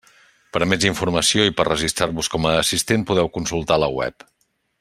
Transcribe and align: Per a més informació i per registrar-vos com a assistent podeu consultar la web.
Per 0.55 0.61
a 0.65 0.67
més 0.71 0.87
informació 0.89 1.45
i 1.49 1.53
per 1.59 1.67
registrar-vos 1.69 2.31
com 2.37 2.49
a 2.53 2.57
assistent 2.65 3.07
podeu 3.11 3.33
consultar 3.39 3.83
la 3.85 3.95
web. 4.01 4.31